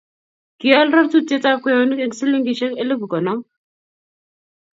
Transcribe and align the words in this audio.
Kial 0.59 0.87
rotutietab 0.95 1.57
kweyonik 1.63 1.99
eng' 2.05 2.17
silingisiek 2.17 2.73
elipu 2.83 3.05
konom. 3.11 3.39